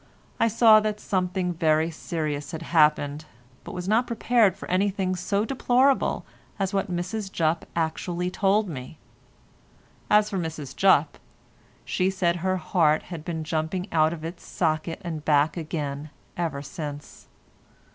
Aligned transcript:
I 0.39 0.47
saw 0.47 0.79
that 0.79 0.99
something 0.99 1.53
very 1.53 1.91
serious 1.91 2.53
had 2.53 2.63
happened, 2.63 3.25
but 3.63 3.73
was 3.75 3.87
not 3.87 4.07
prepared 4.07 4.57
for 4.57 4.67
anything 4.67 5.15
so 5.15 5.45
deplorable 5.45 6.25
as 6.57 6.73
what 6.73 6.89
Mrs 6.91 7.31
Jupp 7.31 7.67
actually 7.75 8.31
told 8.31 8.67
me. 8.67 8.97
As 10.09 10.31
for 10.31 10.39
Mrs 10.39 10.75
Jupp, 10.75 11.19
she 11.85 12.09
said 12.09 12.37
her 12.37 12.57
heart 12.57 13.03
had 13.13 13.23
been 13.23 13.43
jumping 13.43 13.87
out 13.91 14.11
of 14.11 14.25
its 14.25 14.43
socket 14.43 14.99
and 15.05 15.23
back 15.23 15.55
again 15.55 16.09
ever 16.35 16.63
since. 16.63 17.27